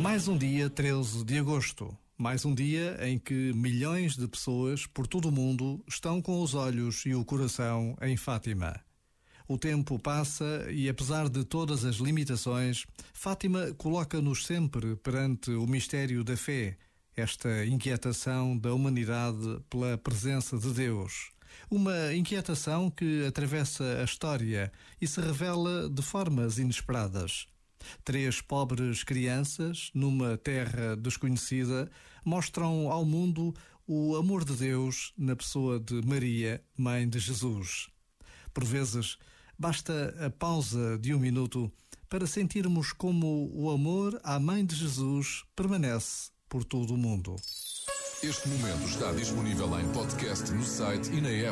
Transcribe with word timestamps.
Mais 0.00 0.26
um 0.26 0.36
dia 0.36 0.68
13 0.68 1.24
de 1.24 1.38
agosto. 1.38 1.96
Mais 2.18 2.44
um 2.44 2.54
dia 2.54 2.98
em 3.00 3.18
que 3.18 3.52
milhões 3.52 4.16
de 4.16 4.26
pessoas 4.26 4.86
por 4.86 5.06
todo 5.06 5.28
o 5.28 5.32
mundo 5.32 5.84
estão 5.88 6.20
com 6.20 6.42
os 6.42 6.54
olhos 6.54 7.04
e 7.06 7.14
o 7.14 7.24
coração 7.24 7.96
em 8.02 8.16
Fátima. 8.16 8.80
O 9.46 9.58
tempo 9.58 9.98
passa 9.98 10.66
e, 10.70 10.88
apesar 10.88 11.28
de 11.28 11.44
todas 11.44 11.84
as 11.84 11.96
limitações, 11.96 12.86
Fátima 13.12 13.72
coloca-nos 13.74 14.46
sempre 14.46 14.96
perante 14.96 15.50
o 15.50 15.66
mistério 15.66 16.24
da 16.24 16.36
fé, 16.36 16.76
esta 17.16 17.64
inquietação 17.66 18.56
da 18.56 18.72
humanidade 18.72 19.60
pela 19.68 19.98
presença 19.98 20.58
de 20.58 20.72
Deus. 20.72 21.32
Uma 21.70 22.12
inquietação 22.14 22.90
que 22.90 23.26
atravessa 23.26 24.00
a 24.00 24.04
história 24.04 24.72
e 25.00 25.06
se 25.06 25.20
revela 25.20 25.88
de 25.88 26.02
formas 26.02 26.58
inesperadas. 26.58 27.46
Três 28.04 28.40
pobres 28.40 29.02
crianças, 29.02 29.90
numa 29.94 30.36
terra 30.36 30.96
desconhecida, 30.96 31.90
mostram 32.24 32.90
ao 32.90 33.04
mundo 33.04 33.54
o 33.86 34.16
amor 34.16 34.44
de 34.44 34.54
Deus 34.54 35.12
na 35.18 35.34
pessoa 35.34 35.80
de 35.80 36.00
Maria, 36.06 36.62
mãe 36.76 37.08
de 37.08 37.18
Jesus. 37.18 37.88
Por 38.54 38.64
vezes, 38.64 39.18
basta 39.58 40.14
a 40.24 40.30
pausa 40.30 40.98
de 40.98 41.14
um 41.14 41.18
minuto 41.18 41.72
para 42.08 42.26
sentirmos 42.26 42.92
como 42.92 43.50
o 43.54 43.70
amor 43.70 44.20
à 44.22 44.38
mãe 44.38 44.64
de 44.64 44.76
Jesus 44.76 45.44
permanece 45.56 46.30
por 46.48 46.62
todo 46.62 46.94
o 46.94 46.96
mundo. 46.98 47.36
Este 48.22 48.48
momento 48.48 48.86
está 48.86 49.10
disponível 49.12 49.80
em 49.80 49.88
podcast 49.92 50.52
no 50.52 50.62
site 50.62 51.10
e 51.10 51.20
na 51.20 51.30
app. 51.30 51.50